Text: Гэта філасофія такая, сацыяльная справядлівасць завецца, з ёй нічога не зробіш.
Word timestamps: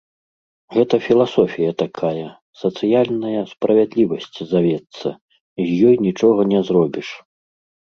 Гэта 0.77 0.95
філасофія 1.07 1.71
такая, 1.83 2.25
сацыяльная 2.63 3.43
справядлівасць 3.53 4.37
завецца, 4.57 5.09
з 5.65 5.71
ёй 5.87 5.95
нічога 6.11 6.53
не 6.53 6.59
зробіш. 6.69 7.07